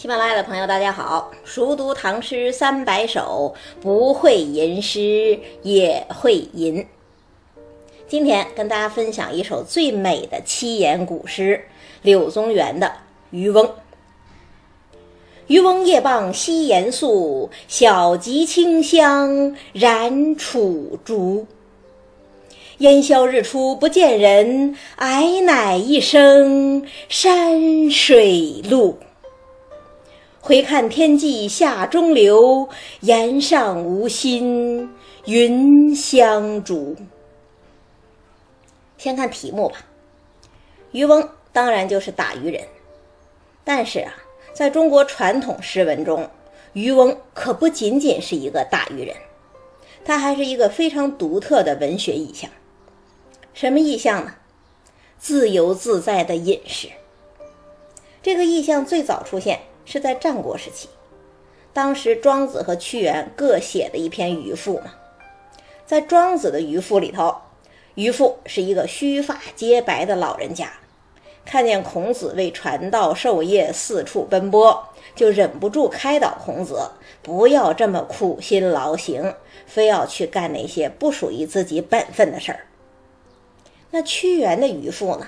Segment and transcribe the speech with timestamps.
[0.00, 1.32] 喜马拉雅的朋友，大家好！
[1.42, 6.86] 熟读唐诗三百首，不会吟诗也会吟。
[8.06, 11.64] 今天跟大家分享一首最美的七言古诗——
[12.02, 12.86] 柳宗元的
[13.30, 13.66] 《渔翁》。
[15.48, 21.44] 渔翁夜傍西岩宿，小楫清香燃楚竹。
[22.78, 28.96] 烟消日出不见人，矮乃一声山水路。
[30.48, 32.70] 回看天际下中流，
[33.00, 34.88] 岩上无心
[35.26, 36.96] 云相逐。
[38.96, 39.84] 先看题目吧，
[40.92, 42.66] 渔翁当然就是打渔人。
[43.62, 44.14] 但是啊，
[44.54, 46.26] 在中国传统诗文中，
[46.72, 49.14] 渔翁可不仅仅是一个打渔人，
[50.02, 52.50] 他还是一个非常独特的文学意象。
[53.52, 54.32] 什么意象呢？
[55.18, 56.88] 自由自在的饮食。
[58.22, 59.60] 这个意象最早出现。
[59.90, 60.86] 是在战国时期，
[61.72, 64.92] 当时庄子和屈原各写的一篇渔父嘛。
[65.86, 67.34] 在庄子的渔父里头，
[67.94, 70.70] 渔父是一个须发皆白的老人家，
[71.46, 76.90] 看见孔子为传道授业四处奔波，就忍不住开导孔子
[77.22, 82.66] 不要这么苦心劳行，非要去干那些不属于自己本分的事儿。
[83.90, 85.26] 那屈原的渔父呢？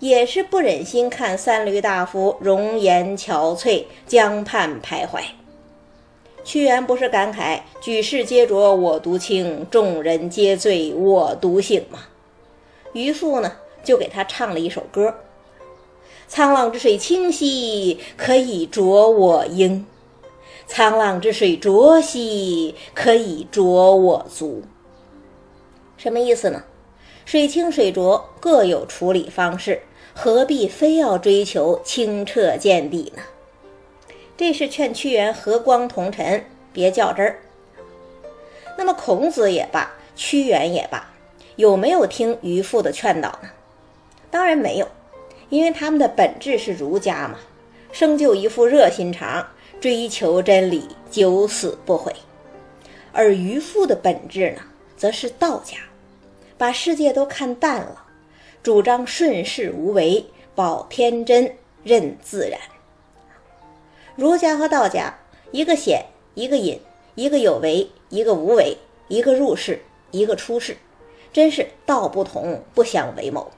[0.00, 5.20] 也是不忍心看三闾大夫容颜憔悴，江畔徘徊。
[6.44, 11.98] 屈原不是感慨“举世皆浊我独清，众人皆醉我独醒”吗？
[12.92, 15.12] 渔父呢，就给他唱了一首歌
[16.30, 19.84] ：“沧浪之水清兮，可以濯我缨；
[20.68, 24.62] 沧浪之水浊兮，可以濯我足。”
[25.98, 26.62] 什么意思呢？
[27.26, 29.82] 水清水浊各有处理方式。
[30.20, 33.22] 何必非要追求清澈见底呢？
[34.36, 37.38] 这是劝屈原和光同尘，别较真儿。
[38.76, 41.08] 那么孔子也罢，屈原也罢，
[41.54, 43.50] 有没有听渔父的劝导呢？
[44.28, 44.88] 当然没有，
[45.50, 47.38] 因为他们的本质是儒家嘛，
[47.92, 49.46] 生就一副热心肠，
[49.80, 52.12] 追求真理，九死不悔。
[53.12, 54.62] 而渔父的本质呢，
[54.96, 55.76] 则是道家，
[56.56, 58.06] 把世界都看淡了。
[58.62, 61.54] 主张顺势无为，保天真，
[61.84, 62.60] 任自然。
[64.16, 65.18] 儒家和道家，
[65.52, 66.80] 一个显，一个隐，
[67.14, 68.76] 一个有为，一个无为，
[69.06, 70.76] 一个入世，一个出世，
[71.32, 73.50] 真是道不同不相为谋。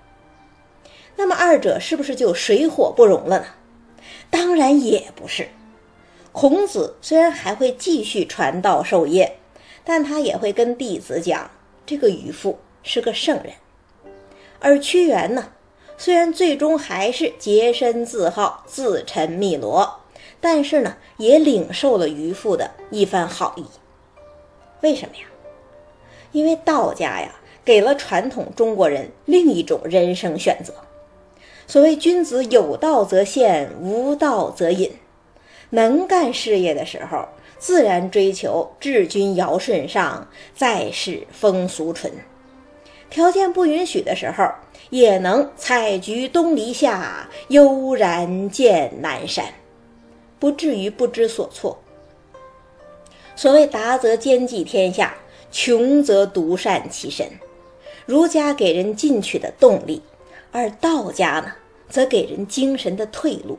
[1.17, 3.47] 那么二者是不是就水火不容了呢？
[4.29, 5.49] 当然也不是。
[6.33, 9.39] 孔子虽然还会继续传道授业，
[9.83, 11.51] 但他也会跟弟子讲，
[11.85, 13.55] 这个渔父是个圣人。
[14.61, 15.53] 而屈原呢，
[15.97, 20.01] 虽然最终还是洁身自好、自沉汨罗，
[20.41, 23.65] 但是呢，也领受了渔父的一番好意。
[24.83, 25.23] 为什么呀？
[26.33, 27.35] 因为道家呀，
[27.65, 30.73] 给了传统中国人另一种人生选择。
[31.67, 34.93] 所谓君子有道则现，无道则隐。
[35.71, 37.29] 能干事业的时候，
[37.59, 42.13] 自然追求治君尧舜上，再世风俗淳。
[43.11, 44.49] 条件不允许的时候，
[44.91, 49.45] 也能采菊东篱下，悠然见南山，
[50.39, 51.77] 不至于不知所措。
[53.35, 55.15] 所谓达则兼济天下，
[55.51, 57.27] 穷则独善其身。
[58.07, 60.01] 儒家给人进取的动力，
[60.53, 61.53] 而道家呢，
[61.89, 63.59] 则给人精神的退路。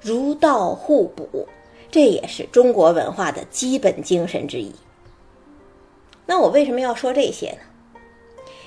[0.00, 1.48] 儒道互补，
[1.90, 4.72] 这也是中国文化的基本精神之一。
[6.26, 7.58] 那我为什么要说这些呢？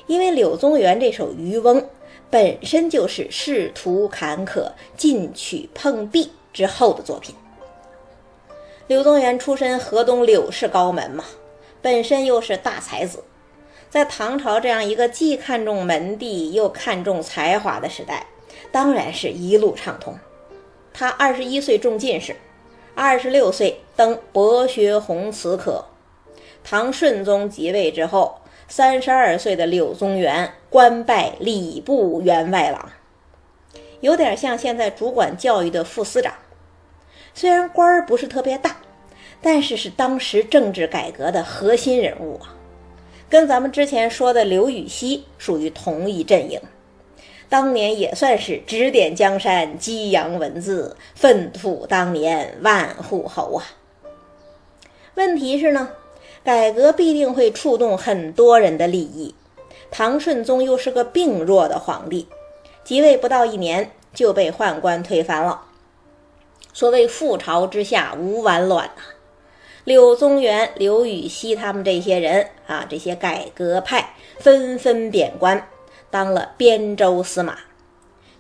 [0.08, 1.82] 因为柳宗元这首《渔翁》
[2.30, 7.36] 本身就是仕途坎坷、进取碰壁之后的作品。
[8.88, 11.26] 柳宗元出身河东柳氏高门嘛，
[11.82, 13.22] 本身又是大才子，
[13.90, 18.28] 在唐朝这样一个既看重门第又看重才华的时代，
[18.72, 20.18] 当然是一路畅通。
[20.94, 22.36] 他二十一岁中进士，
[22.96, 25.84] 二十六岁登博学鸿词科。
[26.64, 28.40] 唐顺宗即位之后。
[28.68, 32.90] 三十二岁的柳宗元官拜礼部员外郎，
[34.02, 36.34] 有点像现在主管教育的副司长。
[37.34, 38.78] 虽然官儿不是特别大，
[39.42, 42.56] 但是是当时政治改革的核心人物啊，
[43.30, 46.60] 跟咱们之前说的刘禹锡属于同一阵营。
[47.48, 53.64] 当年也算是指点江山、激扬文字、粪土当年万户侯啊。
[55.16, 55.90] 问题是呢？
[56.48, 59.36] 改革必定会触动很多人的利益。
[59.92, 62.26] 唐顺宗又是个病弱的皇帝，
[62.86, 65.66] 即位不到一年就被宦官推翻了。
[66.72, 69.02] 所谓覆巢之下无完卵呐。
[69.84, 75.68] 柳宗元、刘禹锡他们这些人啊，这些改革派纷纷贬官，
[76.10, 77.58] 当了边州司马。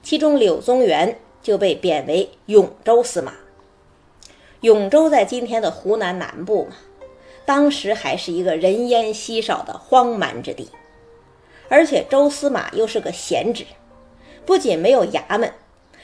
[0.01, 3.33] 其中柳宗元就被贬为永州司马。
[4.61, 6.77] 永州在今天的湖南南部嘛，
[7.47, 10.67] 当时还是一个人烟稀少的荒蛮之地，
[11.69, 13.63] 而且周司马又是个闲职，
[14.45, 15.49] 不仅没有衙门，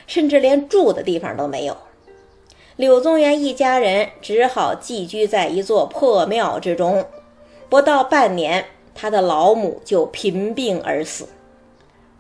[0.08, 1.76] 甚至连住的地方都没有。
[2.78, 7.06] 柳宗元一家人只好寄居在一座破庙之中，
[7.68, 11.28] 不到半年，他的老母就贫病而死。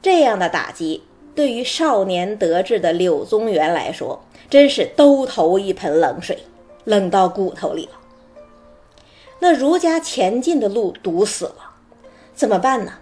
[0.02, 1.02] 这样的打击。
[1.34, 6.38] 对于少年得志的柳宗元来说，真是兜头一盆冷水，
[6.84, 8.03] 冷到骨头里了。
[9.44, 11.72] 那儒家前进的路堵死了，
[12.34, 12.94] 怎么办呢？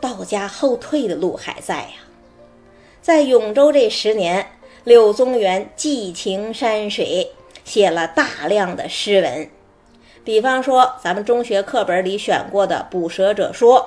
[0.00, 1.90] 道家后退的路还在呀。
[3.00, 4.48] 在永州这十年，
[4.82, 7.30] 柳宗元寄情山水，
[7.64, 9.48] 写了大量的诗文，
[10.24, 13.78] 比方说咱们中学课本里选过的《捕蛇者说》。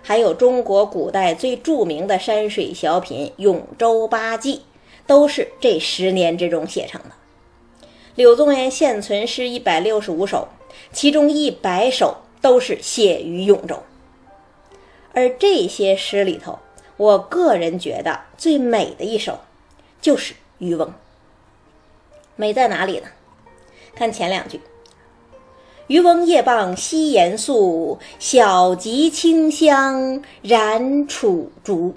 [0.00, 4.56] 还有中国古代最著名的山水小品《永州八记》，
[5.06, 7.10] 都是这十年之中写成的。
[8.14, 10.48] 柳宗元现存诗一百六十五首，
[10.92, 13.82] 其中一百首都是写于永州。
[15.12, 16.58] 而这些诗里头，
[16.96, 19.40] 我个人觉得最美的一首，
[20.00, 20.88] 就是《渔翁》。
[22.36, 23.08] 美在哪里呢？
[23.94, 24.60] 看前两句。
[25.88, 31.96] 渔翁夜傍西岩宿，小楫清香燃楚竹。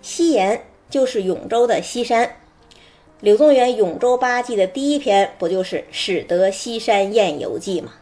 [0.00, 2.36] 西岩就是永州的西山。
[3.24, 7.94] 柳宗元《永州八记》的第一篇不就是“始得西山宴游记”吗？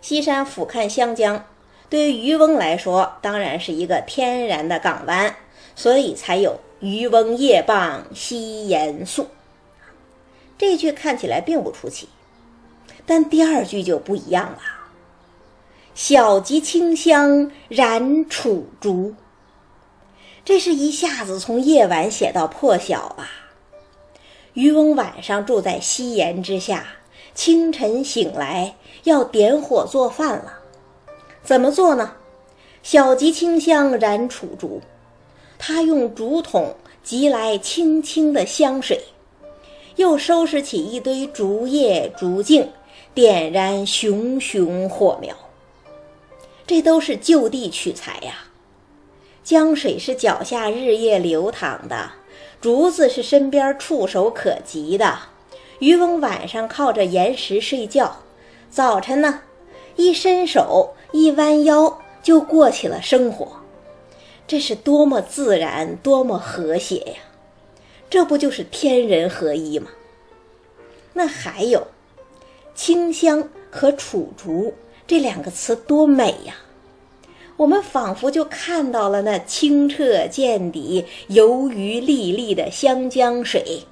[0.00, 1.46] 西山俯瞰湘江，
[1.88, 5.36] 对于渔翁来说，当然是一个天然的港湾，
[5.76, 9.28] 所以才有“渔翁夜傍西岩宿”。
[10.58, 12.08] 这句看起来并不出奇。
[13.06, 14.58] 但第二句就不一样了
[15.94, 19.14] ，“小楫清香燃楚竹”，
[20.44, 23.30] 这是一下子从夜晚写到破晓啊。
[24.54, 26.86] 渔翁晚上住在溪檐之下，
[27.34, 30.60] 清晨醒来要点火做饭了，
[31.42, 32.14] 怎么做呢
[32.82, 34.80] ？“小吉清香燃楚竹”，
[35.58, 36.74] 他用竹筒
[37.04, 39.00] 汲来清清的香水，
[39.96, 42.68] 又收拾起一堆竹叶竹茎。
[43.12, 45.36] 点燃熊熊火苗，
[46.66, 48.38] 这都是就地取材呀。
[49.44, 52.10] 江水是脚下日夜流淌的，
[52.60, 55.18] 竹子是身边触手可及的。
[55.80, 58.22] 渔翁晚上靠着岩石睡觉，
[58.70, 59.40] 早晨呢，
[59.96, 63.60] 一伸手一弯腰就过起了生活。
[64.46, 67.16] 这是多么自然，多么和谐呀！
[68.08, 69.90] 这不就是天人合一吗？
[71.12, 71.86] 那还有。
[72.74, 74.74] 清香和楚竹
[75.06, 76.56] 这两个词多美呀！
[77.56, 83.82] 我们仿佛就看到了那清澈见底、游鱼历历的湘江水，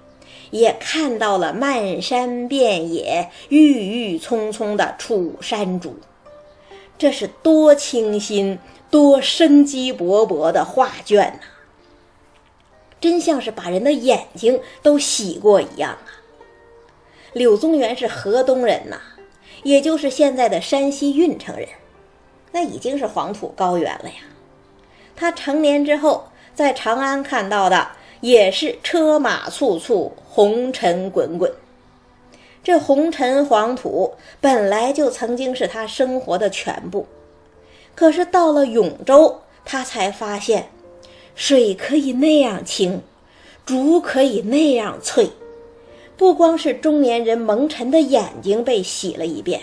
[0.50, 5.96] 也看到了漫山遍野、郁郁葱葱的楚山竹。
[6.98, 8.58] 这是多清新、
[8.90, 11.46] 多生机勃勃的画卷呐！
[13.00, 16.22] 真像是把人的眼睛都洗过一样啊！
[17.32, 19.00] 柳宗元是河东人呐，
[19.62, 21.68] 也就是现在的山西运城人，
[22.52, 24.16] 那已经是黄土高原了呀。
[25.16, 27.88] 他成年之后在长安看到的
[28.20, 31.52] 也是车马簇簇、红尘滚滚。
[32.62, 37.04] 这红尘黄土本来就曾经是他生活的全部，
[37.94, 40.68] 可是到了永州，他才发现，
[41.34, 43.02] 水可以那样清，
[43.66, 45.28] 竹可以那样翠。
[46.16, 49.60] 不光是中年人蒙尘的眼睛被洗了一遍，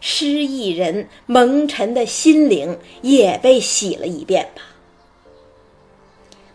[0.00, 4.62] 失意人蒙尘的心灵也被洗了一遍吧。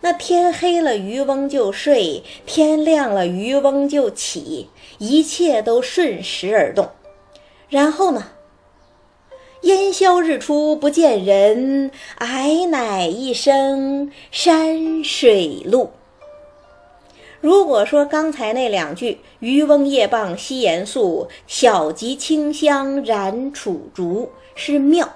[0.02, 6.90] 那天黑了，渔翁就睡；天亮了，渔翁就起，一切都顺时而动。
[7.70, 8.32] 然后呢？
[9.62, 15.92] 烟消日出不见人，矮乃一声山水路。
[17.44, 25.16] 如果说刚才那两句“渔翁夜傍西岩宿，小楫清香燃楚竹”是妙，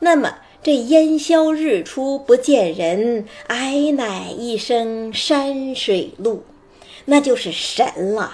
[0.00, 6.44] 那么这“烟消日出不见人，矮乃一声山水路”，
[7.06, 8.30] 那就是神了。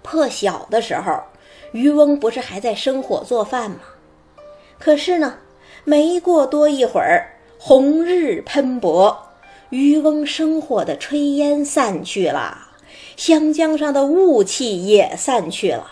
[0.00, 1.20] 破晓的时候，
[1.72, 3.80] 渔翁不是还在生火做饭吗？
[4.78, 5.34] 可是呢，
[5.82, 9.24] 没过多一会儿，红日喷薄。
[9.70, 12.68] 渔翁生火的炊烟散去了，
[13.16, 15.90] 湘江上的雾气也散去了。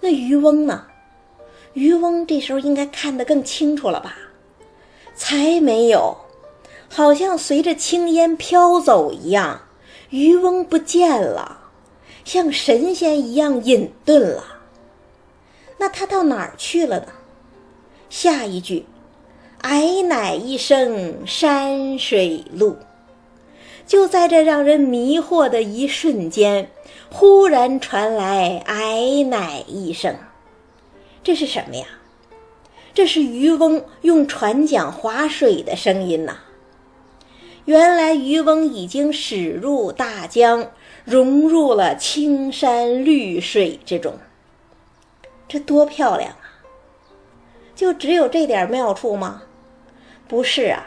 [0.00, 0.86] 那渔翁呢？
[1.74, 4.16] 渔翁这时候应该看得更清楚了吧？
[5.14, 6.16] 才没有，
[6.88, 9.62] 好像随着青烟飘走一样，
[10.10, 11.70] 渔翁不见了，
[12.24, 14.44] 像神仙一样隐遁了。
[15.78, 17.06] 那他到哪儿去了呢？
[18.10, 18.84] 下一句
[19.62, 22.76] ，“矮乃一声山水路”，
[23.86, 26.70] 就在这让人迷惑的一瞬间，
[27.10, 30.16] 忽然传来“矮乃一声”，
[31.22, 31.86] 这是什么呀？
[32.94, 36.38] 这是渔翁用船桨划水的声音呐。
[37.64, 40.72] 原来渔翁已经驶入大江，
[41.04, 44.14] 融入了青山绿水之中。
[45.48, 46.60] 这多漂亮啊！
[47.76, 49.42] 就只有这点妙处吗？
[50.32, 50.86] 不是啊，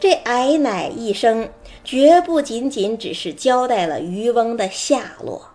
[0.00, 1.48] 这“矮乃”一生，
[1.84, 5.50] 绝不仅仅只是交代了渔翁的下落，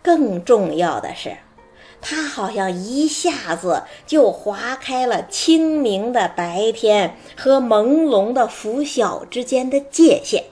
[0.00, 1.36] 更重要的是。
[2.00, 10.44] 他好像一下子就划开了清明的白天和朦胧的拂晓之间的界限，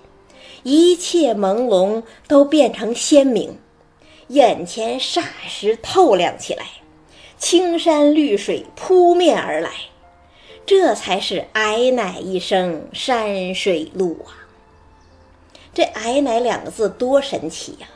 [0.65, 3.57] 一切朦胧都变成鲜明，
[4.27, 6.67] 眼前霎时透亮起来，
[7.39, 9.71] 青山绿水扑面而来，
[10.69, 14.45] 这才是“矮乃一声山水路”啊！
[15.73, 17.89] 这“矮乃”两个字多神奇呀！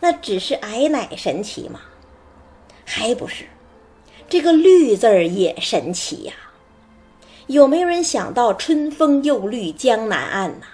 [0.00, 1.82] 那只是“矮乃”神奇吗？
[2.84, 3.44] 还不是，
[4.28, 6.34] 这个“绿”字儿也神奇呀！
[7.46, 10.66] 有没有人想到“春风又绿江南岸”呐？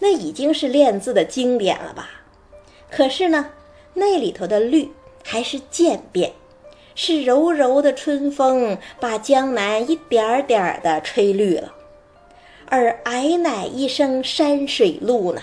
[0.00, 2.10] 那已经是练字的经典了吧？
[2.90, 3.50] 可是呢，
[3.94, 4.90] 那里头的“绿”
[5.22, 6.32] 还是渐变，
[6.94, 11.72] 是柔柔的春风把江南一点点的吹绿了。
[12.66, 15.42] 而“矮乃一声山水路”呢？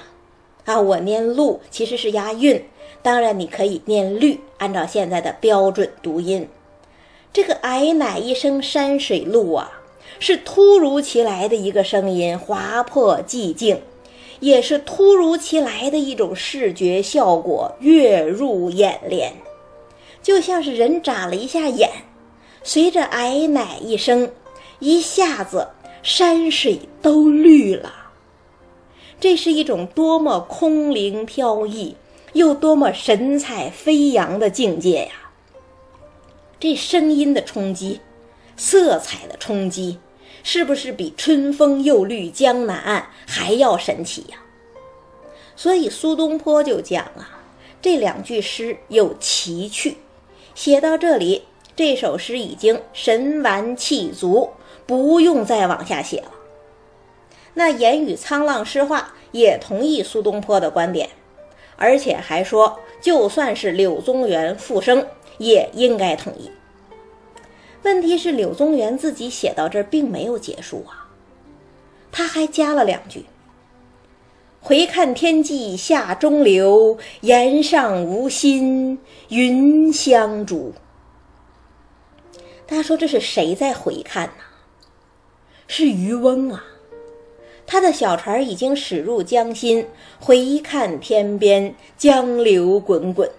[0.66, 2.64] 啊，我念“路”其实是押韵。
[3.02, 6.48] 当然，你可以念“绿”，按照现在的标准读音。
[7.32, 9.72] 这个“矮乃一声山水路”啊，
[10.20, 13.80] 是突如其来的一个声音，划破寂静，
[14.40, 19.32] 也是突如其来的一种视觉效果，跃入眼帘，
[20.22, 21.90] 就像是人眨了一下眼，
[22.64, 24.32] 随着“矮乃”一声，
[24.80, 25.70] 一下子
[26.04, 27.94] 山水都绿了。
[29.20, 31.96] 这是一种多么空灵飘逸！
[32.34, 35.32] 又多么神采飞扬的境界呀！
[36.60, 38.00] 这声音的冲击，
[38.56, 39.98] 色彩的冲击，
[40.44, 44.38] 是不是比“春风又绿江南岸”还要神奇呀？
[45.56, 47.42] 所以苏东坡就讲啊，
[47.82, 49.98] 这两句诗有奇趣。
[50.60, 54.50] 写到这里，这首诗已经神完气足，
[54.86, 56.32] 不用再往下写了。
[57.54, 61.12] 那言语沧浪诗话也同意苏东坡的观点。
[61.78, 66.52] 而且还说，就算是柳宗元复生，也应该同意。
[67.84, 71.08] 问题是，柳宗元自己写到这儿并没有结束啊，
[72.12, 73.24] 他还加了两句
[74.62, 79.00] ：“回看天际下中流，岩上无心
[79.30, 80.74] 云相逐。”
[82.68, 84.44] 大家说这是谁在回看呢？
[85.68, 86.66] 是渔翁啊。
[87.66, 89.88] 他的小船已经驶入江心，
[90.20, 93.30] 回看天边江流滚滚。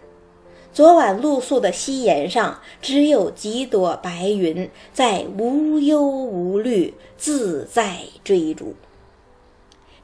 [0.72, 8.74] 昨晚露宿的溪岩上，只有几朵白云在无忧无虑、自在追逐。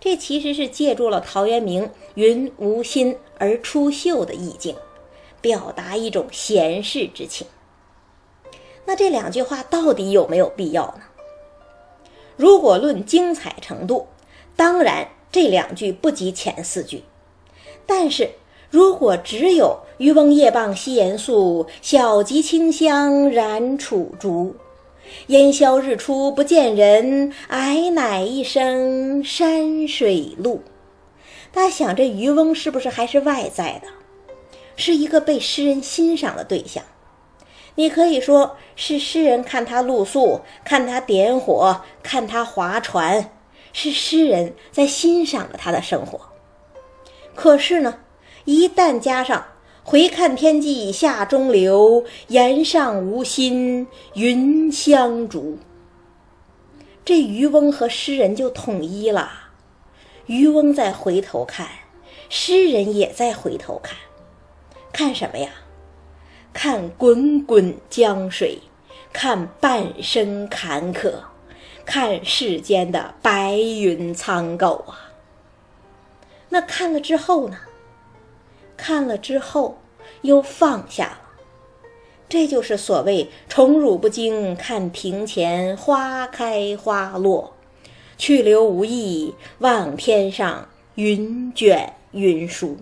[0.06, 4.76] 这其实是借助了陶渊明“云无心而出岫”的意境，
[5.40, 7.44] 表达一种闲适之情。
[8.84, 11.00] 那这两句话到底有没有必要呢？
[12.36, 14.06] 如果论精彩程度，
[14.54, 17.02] 当然，这两句不及前四句，
[17.84, 18.30] 但是
[18.70, 24.54] 如果只有“渔翁夜傍西岩宿，小楫清香燃楚竹。
[25.28, 30.62] 烟消日出不见人，矮乃一声山水路。”
[31.52, 33.88] 大家想，这渔翁是不是还是外在的，
[34.76, 36.84] 是一个被诗人欣赏的对象？
[37.76, 43.30] 你可以说是诗人看他露宿，看他点火，看他划船。
[43.78, 46.18] 是诗人在欣赏着他的生活，
[47.34, 47.98] 可是呢，
[48.46, 49.44] 一旦加上
[49.88, 55.58] “回看天际下中流，岩上无心云相逐”，
[57.06, 59.30] 这渔翁和诗人就统一了。
[60.26, 61.68] 渔翁在回头看，
[62.28, 63.96] 诗人也在回头看，
[64.92, 65.50] 看什么呀？
[66.52, 68.58] 看滚滚江水，
[69.12, 71.12] 看半生坎坷。
[71.84, 75.14] 看世间的白云苍狗啊，
[76.48, 77.56] 那看了之后呢？
[78.76, 79.78] 看了之后
[80.22, 81.20] 又放下了。
[82.28, 87.52] 这就是所谓“宠辱不惊，看庭前花开花落；
[88.18, 92.78] 去留无意，望天上云卷云舒。”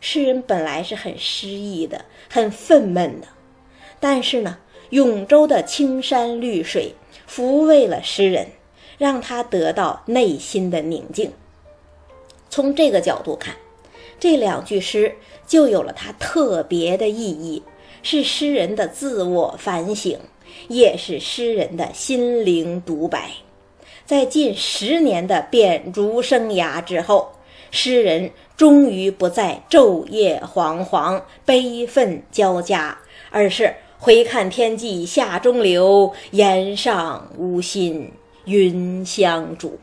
[0.00, 3.26] 诗人本来是很失意的，很愤懑的，
[4.00, 4.58] 但是呢，
[4.90, 6.94] 永州的青山绿水
[7.28, 8.48] 抚慰了诗人，
[8.96, 11.32] 让他得到内心的宁静。
[12.48, 13.56] 从这个角度看，
[14.20, 15.14] 这两句诗
[15.46, 17.62] 就有了它特别的意义，
[18.02, 20.18] 是诗人的自我反省，
[20.68, 23.30] 也是诗人的心灵独白。
[24.04, 27.30] 在近十年的贬逐生涯之后，
[27.70, 32.98] 诗人终于不再昼夜惶惶、悲愤交加，
[33.30, 38.10] 而是回看天际下中流，岩上无心
[38.46, 39.78] 云相逐。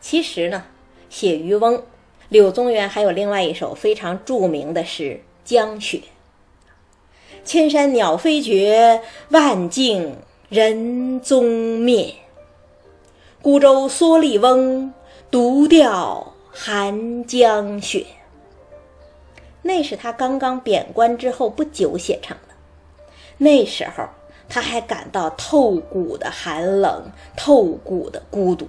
[0.00, 0.64] 其实呢。
[1.08, 1.80] 写渔翁，
[2.28, 5.02] 柳宗元还有另外一首非常著名的诗
[5.44, 5.98] 《江雪》
[7.44, 10.16] ：“千山鸟飞绝，万径
[10.48, 11.44] 人踪
[11.78, 12.12] 灭。
[13.40, 14.92] 孤舟蓑笠翁，
[15.30, 18.04] 独钓寒江雪。”
[19.62, 22.54] 那是他刚刚贬官之后不久写成的。
[23.38, 24.04] 那时候
[24.48, 28.68] 他还感到透骨的寒冷，透骨的孤独。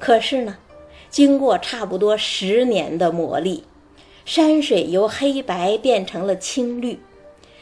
[0.00, 0.56] 可是呢？
[1.10, 3.62] 经过差不多十年的磨砺，
[4.24, 7.00] 山水由黑白变成了青绿，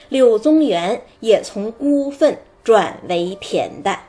[0.08, 4.00] 柳宗元也从孤愤转为恬淡。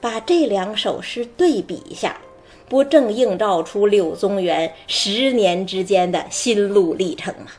[0.00, 2.20] 把这两首诗对比一下，
[2.68, 7.52] 不正映照出柳宗元十年之间的心路历程吗？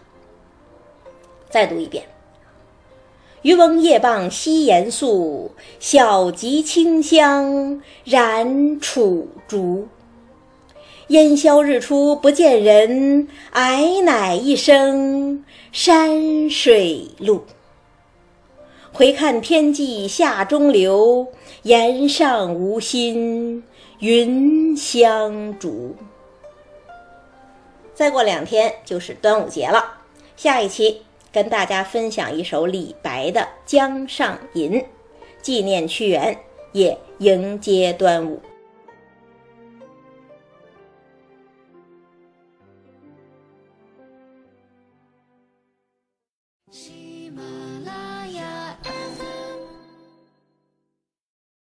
[1.49, 2.03] 再读一遍
[3.43, 9.87] ：“渔翁夜傍西岩宿，晓汲清香燃楚竹。”
[11.07, 17.43] 烟消日出不见人，矮乃一声山水路。
[18.93, 21.27] 回看天际下中流，
[21.63, 23.63] 岩上无心
[23.99, 25.95] 云相逐。
[27.93, 29.83] 再过两天就是端午节了，
[30.37, 31.01] 下一期
[31.31, 34.71] 跟大家分享一首李白的《江上吟》，
[35.41, 36.37] 纪念屈原，
[36.71, 38.39] 也迎接端午。